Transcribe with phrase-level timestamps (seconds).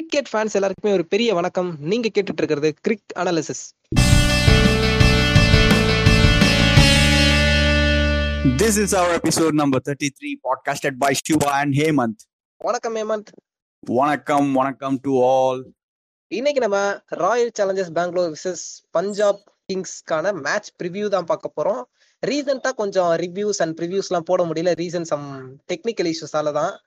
[0.00, 1.76] Cricket fans எல்லாருக்குமே ஒரு பெரிய வணக்கம்.
[1.80, 3.62] நீங்க கேட்டுட்டு இருக்கிறது cric analysis
[8.60, 12.14] This is our episode number 33, podcasted by Shiva and Hemant.
[12.56, 13.30] வணக்கம் Hemant
[13.90, 15.72] Vanakkam, vanakkam to all.
[16.28, 21.82] இன்னைக்கு நம்ம Royal Challengers Bangalore versus Punjab கிங்ஸ்க்கான match preview தான் பார்க்க போறோம்.
[22.26, 24.74] ரீசெண்டா கொஞ்சம் ரிவ்யூஸ் அண்ட் ப்ரிவ்யூஸ்லாம் போட முடியல.
[24.82, 26.80] ரீசன் சம் டெக்னிக்கல் இஷ்யூஸால தான்.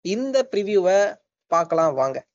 [0.00, 1.16] இந்த ப்ரிவ்யூவை
[1.46, 2.28] பார்க்கலாம் வாங்க.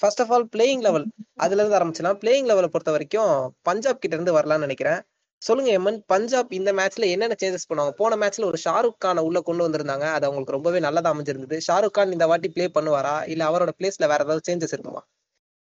[0.00, 4.36] First of all playing eleven அதுல இருந்து ஆரம்பிச்சலாம் பிளேயிங் லெவலை பொறுத்த வரைக்கும் பஞ்சாப் கிட்ட இருந்து
[4.38, 5.00] வரலாம்னு நினைக்கிறேன்.
[5.42, 7.90] சொல்லுங்க எம்மன் பஞ்சாப் இந்த மேட்ச்ல என்னென்ன சேஞ்சஸ் பண்ணுவாங்க?
[7.90, 10.06] போன மேட்ச்ல ஒரு ஷாருக் கானை உள்ள கொண்டு வந்திருந்தாங்க.
[10.12, 11.58] அது அவங்களுக்கு ரொம்பவே நல்லதா அமைஞ்சிருந்தது.
[11.66, 13.28] ஷாருக் கான் இந்த வாட்டி ப்ளே பண்ணுவாரா?
[13.28, 15.02] இல்ல அவரோட பிளேஸ்ல வேற ஏதாவது சேஞ்சஸ் இருக்குமா?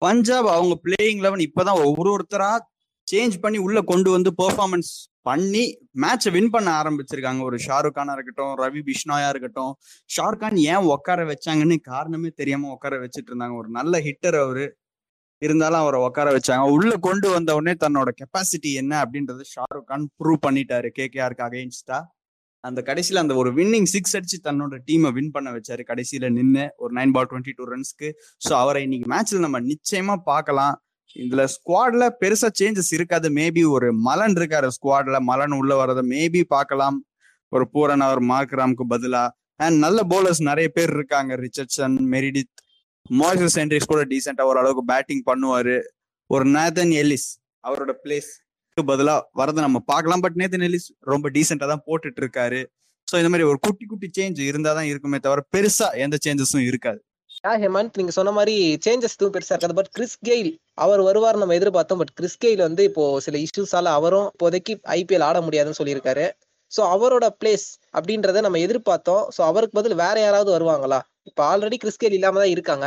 [0.02, 2.52] பஞ்சாப் அவங்க பிளேயிங் லெவன் இப்பதான் ஒவ்வொருத்தரா
[3.08, 4.92] சேஞ்ச் பண்ணி உள்ள கொண்டு வந்து பெர்ஃபார்மன்ஸ்
[5.28, 5.64] பண்ணி
[6.04, 7.42] மேட்சை வின் பண்ண ஆரம்பிச்சிருக்காங்க.
[7.42, 9.74] ஒரு ஷாருக் கானா இருக்கட்டும் ரவி பிஷ்னாயா இருக்கட்டும்.
[10.10, 13.56] ஷாருக் கான் ஏன் உட்கார வச்சாங்கன்னு காரணமே தெரியாம உட்கார வச்சுட்டு இருந்தாங்க.
[13.62, 14.66] ஒரு நல்ல ஹிட்டர் அவரு.
[15.42, 16.66] இருந்தாலும் அவரை உட்கார வச்சாங்க.
[16.78, 20.90] உள்ள கொண்டு வந்த உடனே தன்னோட கெப்பாசிட்டி என்ன அப்படின்றது ஷாருக் கான் ப்ரூவ் பண்ணிட்டாரு.
[21.00, 22.00] கேகேஆருக்கு அகைன்ஸ்டா
[22.64, 25.82] அந்த கடைசியில அந்த ஒரு வின்னிங் சிக்ஸ் அடிச்சு தன்னோட டீமை வின் பண்ண வச்சாரு.
[25.90, 28.10] கடைசியில நின்று ஒரு நைன் பால் டுவெண்ட்டி டூ ரன்ஸ்க்கு
[28.48, 30.76] ஸோ அவரை இன்னைக்கு மேட்ச்ல நம்ம நிச்சயமா பார்க்கலாம்.
[31.23, 33.28] இதுல ஸ்குவாட்ல பெருசா சேஞ்சஸ் இருக்காது.
[33.40, 36.98] மேபி ஒரு மலன் இருக்காரு ஸ்குவாட்ல மலன் உள்ள வரத மேபி பார்க்கலாம்.
[37.56, 39.23] ஒரு பூரன் அவர் மார்க்ராம்க்கு பதிலா.
[39.64, 41.34] அண்ட் நல்ல போலர்ஸ் நிறைய பேர் இருக்காங்க.
[41.45, 42.56] ரிச்சர்ட்சன் மெரிடித்
[43.20, 45.78] மாய்சஸ் சென்ட்ரிஸ் கூட டீசெண்டா ஓரளவுக்கு பேட்டிங் பண்ணுவாரு.
[46.30, 47.30] ஒரு நேதன் எல்லிஸ்
[47.67, 50.23] அவரோட பிளேஸ்க்கு பதிலா வரத நம்ம பார்க்கலாம்.
[50.26, 52.62] பட் நேதன் எல்லிஸ் ரொம்ப டீசெண்டா தான் போட்டுட்டு இருக்காரு.
[53.08, 57.02] ஸோ இந்த மாதிரி ஒரு குட்டி குட்டி சேஞ்ச் இருந்தாதான் இருக்குமே தவிர பெருசா எந்த சேஞ்சஸும் இருக்காது.
[57.44, 59.75] யா ஹேமந்த் நீங்க சொன்ன மாதிரி சேஞ்சஸ் எதுவும் பெருசா இருக்காது.
[59.80, 60.52] பட் கிறிஸ் கெயில்
[60.83, 61.99] அவர் வருவார் நம்ம எதிர்பார்த்தோம்.
[62.02, 66.25] பட் கிறிஸ் கெயில் வந்து இப்போ சில இஷ்யூஸால அவரும் இப்போதைக்கு ஐபிஎல் ஆட முடியாதுன்னு சொல்லியிருக்காரு.
[66.71, 69.23] ஸோ அவரோட பிளேஸ் அப்படின்றத நம்ம எதிர்பார்த்தோம்.
[69.36, 70.99] ஸோ அவருக்கு பதில் வேற யாராவது வருவாங்களா?
[71.30, 72.86] இப்போ ஆல்ரெடி கிறிஸ் கெயில் இல்லாம தான் இருக்காங்க.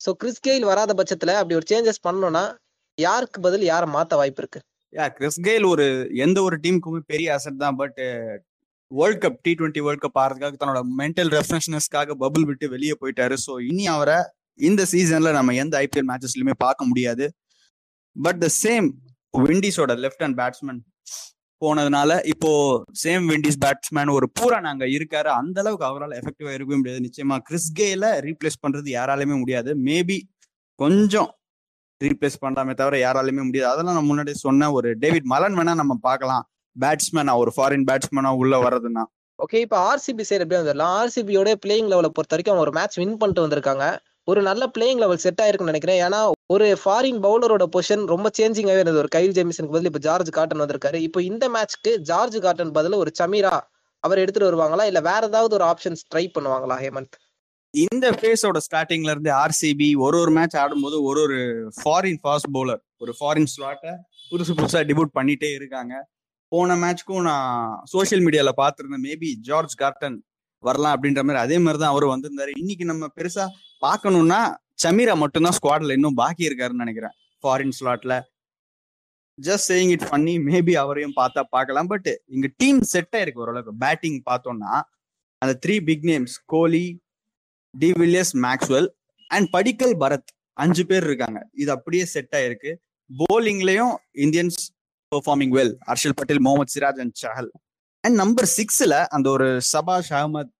[0.00, 2.44] ஸோ கிறிஸ் கெயில் வராத பட்சத்துல அப்படி ஒரு சேஞ்சஸ் பண்ணோம்னா
[2.98, 4.60] யாருக்கு பதில் யாரை மாத்த வாய்ப்பு இருக்கு?
[4.92, 5.86] யா கிறிஸ் கெயில் ஒரு
[6.24, 7.78] எந்த ஒரு டீமுக்குமே பெரிய அசட் தான்.
[7.82, 8.00] But
[8.98, 13.36] world cup T twenty world cup ஆறதுக்காக தன்னோட மென்டல் ரெஃப்ரெஷ்னஸ்க்காக பபுள் விட்டு வெளியே போயிட்டாரு.
[13.46, 14.18] ஸோ இனி அவரை
[14.68, 17.26] இந்த சீசன்ல நம்ம எந்த ஐபிஎல் மேட்சஸ்லயுமே பார்க்க முடியாது.
[18.16, 18.88] பட் த சேம்
[19.34, 20.80] விண்டிஸோட லெஃப்ட் ஹேண்ட் பேட்ஸ்மேன்
[21.62, 22.50] போனதுனால இப்போ
[23.02, 25.30] சேம் விண்டிஸ் பேட்ஸ்மேன் ஒரு பூரா நாங்க இருக்காரு.
[25.40, 27.00] அந்த அளவுக்கு அவரால் எஃபெக்டிவா இருக்கவே முடியாது.
[27.06, 29.72] நிச்சயமா கிறிஸ் கேல ரீப்ளேஸ் பண்றது யாராலுமே முடியாது.
[29.88, 30.16] மேபி
[30.82, 31.30] கொஞ்சம்
[32.00, 33.70] ரீப்ளேஸ் பண்ணலாமே தவிர யாராலுமே முடியாது.
[33.72, 36.44] அதெல்லாம் நான் முன்னாடி சொன்ன ஒரு டேவிட் மலன் வேணா நம்ம பார்க்கலாம்.
[36.78, 39.04] பேட்ஸ்மேனா ஒரு ஃபாரின் பேட்ஸ்மேனா உள்ள வர்றதுன்னா.
[39.38, 43.16] ஓகே இப்போ ஆர்சிபி சைடு எப்படி வந்துடலாம் ஆர்சிபியோட பிளேயிங் லெவலை பொறுத்த வரைக்கும் அவங்க ஒரு மேட்ச் வின்
[43.16, 43.98] பண்ணிட்டு வந்திருக்காங்க.
[44.24, 46.00] ஒரு நல்ல பிளேயிங் லெவல் செட் ஆயிருக்குன்னு நினைக்கிறேன்.
[46.06, 48.96] ஏன்னா ஒரு ஃபாரின் பவுலரோட பொசிஷன் ரொம்ப சேஞ்சிங்காகவே இருந்தது.
[48.96, 50.94] ஒரு கைல் ஜேமிசனுக்கு பதில் இப்போ ஜார்ஜ் காட்டன் வந்திருக்காரு.
[50.94, 53.60] இப்போ இந்த மேட்ச்க்கு ஜார்ஜ் காட்டன் பதில் ஒரு சமீரா
[54.00, 54.84] அவர் எடுத்துட்டு வருவாங்களா?
[54.84, 57.16] இல்ல வேற ஏதாவது ஒரு ஆப்ஷன்ஸ் ட்ரை பண்ணுவாங்களா ஹேமந்த்?
[57.70, 63.14] இந்த ஃபேஸோட ஸ்டார்டிங்ல இருந்து ஆர்சிபி ஒரு ஒரு மேட்ச் ஆடும்போது ஒரு ஒரு ஃபாரின் ஃபாஸ்ட் பவுலர் ஒரு
[63.20, 63.92] ஃபாரின் ஸ்லாட்டை
[64.30, 65.94] புதுசு புதுசா டிபூட் பண்ணிட்டே இருக்காங்க.
[66.52, 67.52] போன மேட்ச்க்கும் நான்
[67.92, 70.16] சோஷியல் மீடியால பார்த்துருந்தேன் மேபி ஜார்ஜ் கார்டன்
[70.66, 72.52] வரலாம் அப்படின்ற மாதிரி அதே மாதிரி தான் அவர் வந்திருந்தாரு.
[72.62, 73.44] இன்னைக்கு நம்ம பெருசா
[73.84, 74.40] பார்க்கணும்னா
[74.84, 77.14] சமீரா மட்டும்தான் ஸ்குவாட்ல இன்னும் பாக்கி இருக்காருன்னு நினைக்கிறேன்.
[77.42, 78.14] ஃபாரின் ஸ்லாட்ல
[79.38, 83.74] ஜஸ்ட் சேயிங் இட் பண்ணி மேபி அவரையும் பார்த்தா பார்க்கலாம் பட் இங்க டீம் செட் ஆயிருக்கு ஓரளவுக்கு.
[83.84, 84.72] பேட்டிங் பார்த்தோம்னா
[85.42, 86.84] அந்த three big names Kohli
[87.74, 88.88] de Villiers Maxwell
[89.30, 90.30] and Padikkal Bharat
[90.62, 91.40] அஞ்சு பேர் இருக்காங்க.
[91.62, 92.72] இது அப்படியே செட் ஆயிருக்கு
[93.10, 93.94] போலிங்லயும்
[94.24, 94.60] Indians
[95.14, 97.50] performing well Harshal Patel Mohammed Siraj and Chahal
[98.04, 100.52] and number சிக்ஸ்ல அந்த ஒரு சபாஷ் அகமத்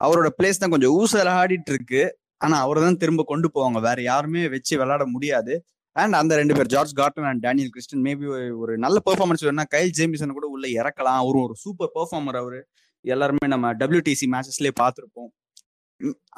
[0.00, 2.02] அவரோட பிளேஸ் தான் கொஞ்சம் ஊசல் ஆடிட்டு இருக்கு.
[2.44, 3.78] ஆனா அவரை தான் திரும்ப கொண்டு போவாங்க.
[3.86, 5.54] வேற யாருமே வச்சு விளையாட முடியாது.
[6.02, 8.26] அண்ட் அந்த ரெண்டு பேர் George Garton and Daniel Christian maybe
[8.62, 11.18] ஒரு நல்ல பெர்ஃபார்மன்ஸ் வேணா கைல் ஜேமிசன் கூட உள்ள இறக்கலாம்.
[11.22, 12.60] அவரும் ஒரு சூப்பர் பெர்ஃபார்மர் அவரு.
[13.04, 15.30] எல்லாருமே நம்ம டபிள்யூடிசி மேட்சஸ்லயே பார்த்துருப்போம்.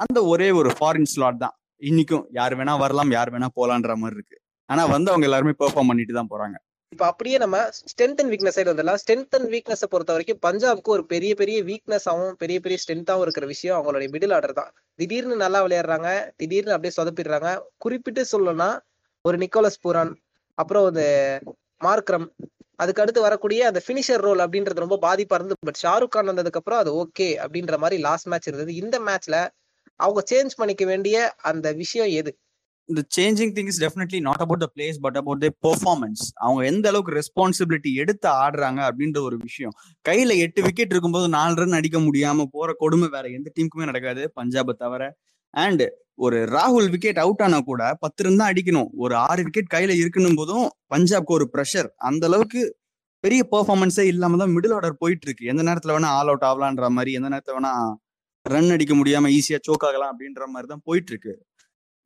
[0.02, 1.54] அந்த ஒரே ஒரு ஃபாரின் ஸ்லாட் தான்.
[1.90, 4.38] இன்னைக்கும் யார் வேணா வரலாம் யார் வேணா போலான்ற மாதிரி இருக்கு.
[4.70, 6.56] ஆனா வந்து அவங்க எல்லாருமே பெர்ஃபார்ம் பண்ணிட்டு தான் போறாங்க.
[6.92, 8.98] இப்ப அப்படியே நம்ம ஸ்ட்ரென்த் அண்ட் வீக்னஸ் சைடு வந்துடலாம்.
[9.02, 13.76] ஸ்ட்ரென்த் அண்ட் வீக்னஸை பொறுத்த வரைக்கும் பஞ்சாப்க்கு ஒரு பெரிய பெரிய வீக்னஸாகவும் பெரிய பெரிய ஸ்ட்ரென்த்தாகவும் இருக்கிற விஷயம்
[13.76, 14.70] அவங்களுடைய மிடில் ஆர்டர் தான்.
[14.98, 17.50] திடீர்னு நல்லா விளையாடுறாங்க திடீர்னு அப்படியே சொதப்பிடுறாங்க.
[17.78, 18.70] குறிப்பிட்டு சொல்லணும்னா
[19.24, 20.12] ஒரு நிக்கோலஸ் பூரான்
[20.58, 21.04] அப்புறம் ஒரு
[21.80, 22.26] மார்க்ரம்
[22.78, 25.66] அதுக்கு அடுத்து வரக்கூடிய அந்த ஃபினிஷர் ரோல் அப்படின்றது ரொம்ப பாதிப்பா இருந்தது.
[25.68, 28.74] பட் ஷாருக் கான் வந்ததுக்கு அப்புறம் அது ஓகே அப்படின்ற மாதிரி லாஸ்ட் மேட்ச் இருந்தது.
[28.74, 29.36] இந்த மேட்ச்ல
[30.00, 32.32] அவங்க சேஞ்ச் பண்ணிக்க வேண்டிய அந்த விஷயம் எது?
[32.90, 36.86] இந்த changing thing is definitely not about the players but about the performance அவங்க எந்த
[36.90, 39.74] அளவுக்கு ரெஸ்பான்சிபிலிட்டி எடுத்து ஆடுறாங்க அப்படின்ற ஒரு விஷயம்.
[40.08, 44.22] கையில எட்டு விக்கெட் இருக்கும்போது நாலு ரன் அடிக்க முடியாம போற கொடுமை வேற எந்த டீமுக்குமே நடக்காது.
[44.38, 45.02] பஞ்சாபை தவிர.
[45.54, 45.84] அண்ட்
[46.26, 48.90] ஒரு ராகுல் விக்கெட் அவுட் ஆனா கூட பத்து ரன் தான் அடிக்கணும்.
[49.04, 52.62] ஒரு ஆறு விக்கெட் கையில இருக்கணும் போதும் பஞ்சாப்க்கு ஒரு ப்ரெஷர் அந்த அளவுக்கு
[53.24, 55.44] பெரிய பெர்ஃபார்மன்ஸே இல்லாம தான் மிடில் ஆர்டர் போயிட்டு இருக்கு.
[55.52, 57.72] எந்த நேரத்துல வேணா ஆல் அவுட் ஆகலான்ற மாதிரி எந்த நேரத்துல வேணா
[58.46, 61.34] ரன் அடிக்க முடியாம ஈஸியா சோக் ஆகலாம் அப்படின்ற மாதிரி தான் போயிட்டு இருக்கு.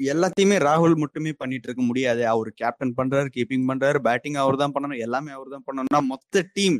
[0.00, 2.23] எல்லாத்தையுமே ராகுல் மட்டுமே பண்ணிட்டு இருக்க முடியாது.
[2.26, 6.79] அவர் கேப்டன் பண்றாரு கீப்பிங் பண்றாரு பேட்டிங் அவர் தான் பண்ணணும் எல்லாமே அவர் தான் பண்ணணும்னா மொத்த டீம்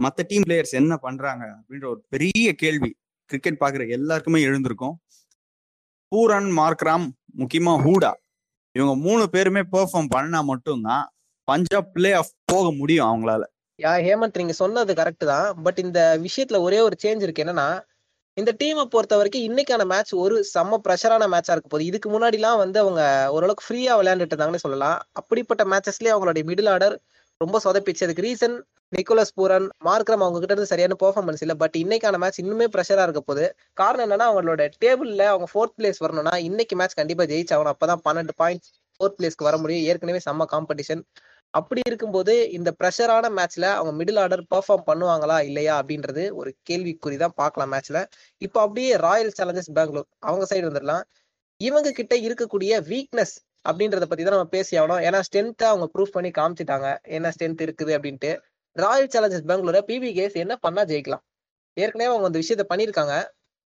[0.00, 2.90] மத்த டீம் பிளேயர்ஸ் என்ன பண்றாங்க அப்படின்ற ஒரு பெரிய கேள்வி.
[3.30, 4.96] கிரிக்கெட் பாக்குற எல்லாருக்குமே எழுந்திருக்கும்.
[6.12, 7.06] பூரன் மார்க்ராம்
[7.38, 8.12] முக்கியமா ஹூடா
[8.72, 11.04] இவங்க மூணு பேருமே பெர்ஃபார்ம் பண்ணா மட்டும்தான்
[11.48, 13.42] பஞ்சாப் பிளே ஆஃப் போக முடியும் அவங்களால.
[13.78, 15.48] யா ஹேமந்த் நீங்க சொன்னது கரெக்ட் தான்.
[15.62, 17.68] பட் இந்த விஷயத்துல ஒரே ஒரு சேஞ்ச் இருக்கு என்னன்னா
[18.36, 21.84] இந்த டீமை பொறுத்த வரைக்கும் இன்னைக்கான மேட்ச் ஒரு செம்ம ப்ரெஷரான மேட்சா இருக்க போகுது.
[21.84, 23.02] இதுக்கு முன்னாடிலாம் வந்து அவங்க
[23.32, 24.98] ஓரளவுக்கு ஃப்ரீயா விளையாண்டுட்டு இருந்தாங்கன்னு சொல்லலாம்.
[25.12, 26.96] அப்படிப்பட்ட மேட்சஸ்லயே அவங்களுடைய மிடில் ஆர்டர்
[27.40, 28.56] ரொம்ப சொதப்பிச்சு அதுக்கு ரீசன்
[28.92, 31.56] நிக்கோலஸ் பூரன் மார்க்ரம் அவங்க கிட்ட இருந்து சரியான பெர்ஃபார்மன்ஸ் இல்லை.
[31.62, 33.46] பட் இன்னைக்கான மேட்ச் இன்னுமே ப்ரெஷரா இருக்க போகுது.
[33.74, 37.24] காரணம் என்னன்னா அவங்களோட டேபிள்ல அவங்க ஃபோர்த் பிளேஸ் வரணும்னா இன்னைக்கு மேட்ச் கண்டிப்பா
[37.56, 39.84] அவங்க அப்பதான் பன்னெண்டு பாயிண்ட்ஸ் ஃபோர்த் பிளேஸ்க்கு வர முடியும்.
[39.90, 41.02] ஏற்கனவே செம்ம காம்படிஷன்
[41.58, 47.36] அப்படி இருக்கும்போது இந்த ப்ரெஷரான மேட்ச்ல அவங்க மிடில் ஆர்டர் பெர்ஃபார்ம் பண்ணுவாங்களா இல்லையா அப்படின்றது ஒரு கேள்விக்குறி தான்
[47.40, 47.98] பார்க்கலாம் மேட்ச்ல
[48.46, 51.04] இப்போ அப்படியே ராயல் சேலஞ்சர்ஸ் பெங்களூர் அவங்க சைடு வந்துடலாம்.
[51.60, 53.34] இவங்க கிட்ட இருக்கக்கூடிய வீக்னஸ்
[53.68, 55.02] அப்படின்றத பத்தி தான் நம்ம பேசி ஆகணும்.
[55.06, 56.88] ஏன்னா ஸ்ட்ரென்த்தை அவங்க ப்ரூவ் பண்ணி காமிச்சிட்டாங்க.
[57.16, 58.30] என்ன ஸ்ட்ரென்த் இருக்குது அப்படின்ட்டு.
[58.76, 61.24] ராயல் சேலஞ்சர்ஸ் பெங்களூரை பிபி கேஸ் என்ன பண்ணா ஜெயிக்கலாம்.
[61.76, 63.16] ஏற்கனவே அவங்க அந்த விஷயத்த பண்ணியிருக்காங்க.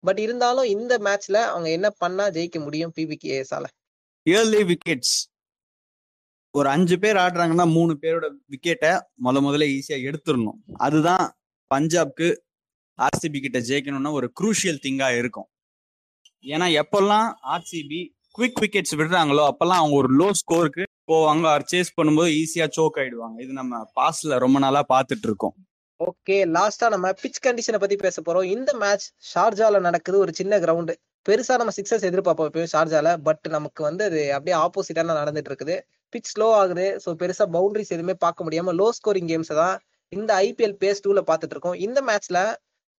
[0.04, 3.66] பட் இருந்தாலும் இந்த மேட்ச்ல அவங்க என்ன பண்ணா ஜெயிக்க முடியும் பிபி கேஸால
[4.26, 5.16] ஏர்லி விக்கெட்ஸ்
[6.58, 8.92] ஒரு அஞ்சு பேர் ஆடுறாங்கன்னா மூணு பேரோட விக்கெட்டை
[9.24, 10.58] முத முதல்ல ஈஸியா எடுத்துடணும்.
[10.86, 11.24] அதுதான்
[11.74, 12.28] பஞ்சாப்க்கு
[12.98, 15.48] ஆர்சிபி கிட்ட ஜெயிக்கணும்னா ஒரு குரூஷியல் திங்கா இருக்கும்.
[16.44, 18.00] ஏன்னா எப்பெல்லாம் ஆர்சிபி
[18.38, 21.44] குவிக் விக்கெட்ஸ் விடுறாங்களோ அப்பெல்லாம் அவங்க ஒரு லோ ஸ்கோருக்கு போவாங்க.
[21.52, 23.36] அவர் சேஸ் பண்ணும்போது ஈஸியா சோக் ஆயிடுவாங்க.
[23.44, 25.54] இது நம்ம பாஸ்ல ரொம்ப நாளா பாத்துட்டு இருக்கோம்.
[26.00, 28.46] ஓகே லாஸ்டா நம்ம பிச் கண்டிஷனை பத்தி பேச போறோம்.
[28.56, 30.94] இந்த மேட்ச் ஷார்ஜால நடக்குது ஒரு சின்ன கிரவுண்டு
[31.28, 33.08] பெருசா நம்ம சிக்ஸஸ் எதிர்பார்ப்போம் எப்பயும் ஷார்ஜால.
[33.26, 35.76] பட் நமக்கு வந்து அது அப்படியே ஆப்போசிட்டா நடந்துட்டு இருக்குது.
[36.14, 36.86] பிச் ஸ்லோ ஆகுது.
[37.04, 39.76] ஸோ பெருசா பவுண்டரிஸ் எதுவுமே பார்க்க முடியாம லோ ஸ்கோரிங் கேம்ஸ் தான்
[40.12, 41.76] இந்த ஐபிஎல் பேஸ் டூல பார்த்துட்டு இருக்கோம்.
[41.86, 42.38] இந்த மேட்ச்ல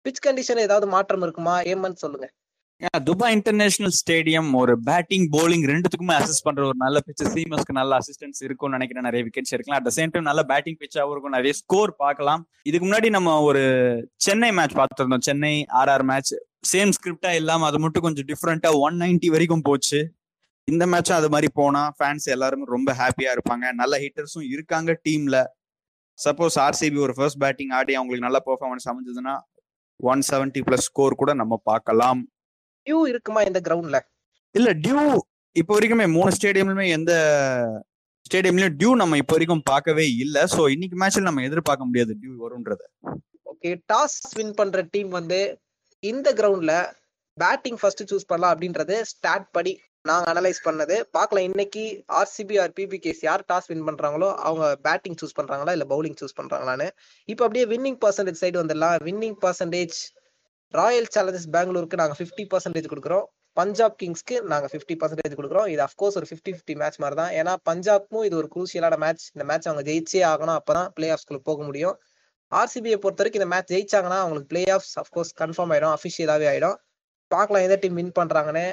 [0.05, 1.55] பிச் கண்டிஷன் ஏதாவது மாற்றம் இருக்குமா?
[1.71, 2.27] ஏமன்னு சொல்லுங்க.
[2.87, 7.97] ஏன் துபாய் இன்டர்நேஷனல் ஸ்டேடியம் ஒரு பேட்டிங் போலிங் ரெண்டுத்துக்குமே அசிஸ்ட் பண்ற ஒரு நல்ல பிச்சு சீமஸ்க்கு நல்ல
[8.01, 9.05] அசிஸ்டன்ஸ் இருக்கும்னு நினைக்கிறேன்.
[9.07, 9.79] நிறைய விக்கெட்ஸ் எடுக்கலாம்.
[9.81, 11.35] அட் சேம் டைம் நல்ல பேட்டிங் பிச்சாகவும் இருக்கும்.
[11.37, 12.41] நிறைய ஸ்கோர் பார்க்கலாம்.
[12.69, 13.61] இதுக்கு முன்னாடி நம்ம ஒரு
[14.27, 15.25] சென்னை மேட்ச் பார்த்துருந்தோம்.
[15.29, 16.33] சென்னை ஆர்ஆர் மேட்ச்
[16.71, 20.01] சேம் ஸ்கிரிப்டா இல்லாம அது மட்டும் கொஞ்சம் டிஃப்ரெண்டா ஒன் நைன்டி வரைக்கும் போச்சு.
[20.67, 23.65] இந்த மேட்சும் அது மாதிரி போனா ஃபேன்ஸ் எல்லாருமே ரொம்ப ஹாப்பியா இருப்பாங்க.
[23.81, 25.37] நல்ல ஹிட்டர்ஸும் இருக்காங்க டீம்ல
[26.17, 29.35] சப்போஸ் ஆர்சிபி ஒரு ஃபர்ஸ்ட் பேட்டிங் ஆடி அவங்களுக்கு நல்ல பெர்ஃபார்மன்ஸ் அமைஞ்சதுன்னா
[29.99, 32.21] ஒன் செவன்டி பிளஸ் ஸ்கோர் கூட நம்ம பார்க்கலாம்.
[32.87, 33.99] வியூ இருக்குமா இந்த கிரவுண்ட்ல
[34.55, 35.01] இல்ல டியூ
[35.55, 37.11] இப்போ வரைக்குமே மூணு ஸ்டேடியம்லுமே எந்த
[38.25, 40.37] ஸ்டேடியம்லயும் டியூ நம்ம இப்போ வரைக்கும் பார்க்கவே இல்ல.
[40.53, 42.81] சோ இன்னைக்கு மேட்ச்ல நம்ம எதிர்பார்க்க முடியாது டியூ வரும்ன்றத.
[43.51, 45.39] ஓகே டாஸ் வின் பண்ற டீம் வந்து
[46.03, 46.75] இந்த கிரவுண்ட்ல
[47.37, 49.73] பேட்டிங் ஃபர்ஸ்ட் சூஸ் பண்ணலாம் அப்படின்றது ஸ்டாட் படி
[50.09, 50.95] நாங்க அனலைஸ் பண்ணது.
[51.15, 51.83] பார்க்கலாம் இன்னைக்கு
[52.19, 56.87] ஆர்சிபி ஆர் பிபிகேஸ் யார் டாஸ் வின் பண்றாங்களோ அவங்க பேட்டிங் சூஸ் பண்றாங்களா இல்ல பவுலிங் சூஸ் பண்றாங்களான்னு.
[57.31, 58.95] இப்போ அப்படியே வின்னிங் பர்சன்டேஜ் சைடு வந்துடலாம்.
[59.07, 59.97] வின்னிங் பர்சன்டேஜ்
[60.73, 63.25] ராயல் சேலஞ்சர்ஸ் பெங்களூருக்கு நாங்க ஃபிஃப்டி பர்சன்டேஜ் கொடுக்குறோம்.
[63.59, 65.67] பஞ்சாப் கிங்ஸ்க்கு நாங்க ஃபிஃப்டி பர்சன்டேஜ் கொடுக்குறோம்.
[65.73, 69.45] இது அஃப்கோர்ஸ் ஒரு ஃபிஃப்டி ஃபிஃப்டி மேட்ச் மாதிரி தான் ஏன்னா பஞ்சாப்க்கும் இது ஒரு குரூசியலான மேட்ச் இந்த
[69.49, 71.97] மேட்ச் அவங்க ஜெயிச்சே ஆகணும் அப்பதான் பிளே ஆஃப்ஸ்குள்ள போக முடியும்.
[72.51, 75.93] ஆர்சிபியை பொறுத்த வரைக்கும் இந்த மேட்ச் ஜெயிச்சாங்கன்னா அவங்களுக்கு பிளே ஆஃப்ஸ் அஃப்கோர்ஸ் கன்ஃபார்ம் ஆயிடும்.
[75.97, 76.77] அஃபிஷியலாகவே ஆயிடும்.
[77.31, 78.65] பார்க்கலாம் எந்த டீம் வின் பண்றாங்கன்னு.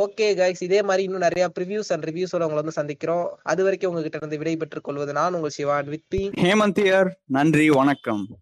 [0.00, 3.28] ஓகே கைஸ் இதே மாதிரி இன்னும் நிறைய ப்ரிவியூஸ் அண்ட் ரிவ்யூஸோட உங்களை வந்து சந்திக்கிறோம்.
[3.42, 8.38] அது வரைக்கும் உங்ககிட்ட இருந்து விடை பெற்றுக் கொள்வது நான் உங்கள் சிவான் வித் ஹேமந்தியர் நன்றி வணக்கம்.